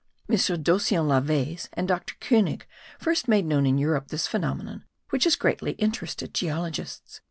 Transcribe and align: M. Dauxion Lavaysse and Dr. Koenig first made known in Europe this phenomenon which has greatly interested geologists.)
M. 0.27 0.35
Dauxion 0.35 1.07
Lavaysse 1.07 1.69
and 1.73 1.87
Dr. 1.87 2.15
Koenig 2.19 2.65
first 2.97 3.27
made 3.27 3.45
known 3.45 3.67
in 3.67 3.77
Europe 3.77 4.07
this 4.07 4.25
phenomenon 4.25 4.83
which 5.11 5.25
has 5.25 5.35
greatly 5.35 5.73
interested 5.73 6.33
geologists.) 6.33 7.19